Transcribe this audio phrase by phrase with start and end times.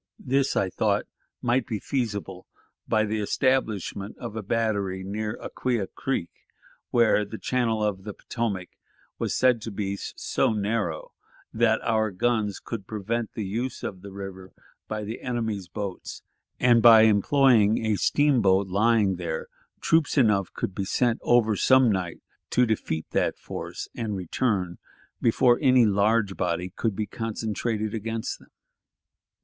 [0.17, 1.05] This, I thought,
[1.43, 2.47] might be feasible
[2.87, 6.31] by the establishment of a battery near to Acquia Creek,
[6.89, 8.69] where the channel of the Potomac
[9.19, 11.11] was said to be so narrow
[11.53, 14.53] that our guns could prevent the use of the river
[14.87, 16.23] by the enemy's boats,
[16.59, 19.49] and, by employing a steamboat lying there,
[19.81, 24.79] troops enough could be sent over some night to defeat that force, and return
[25.21, 28.49] before any large body could be concentrated against them.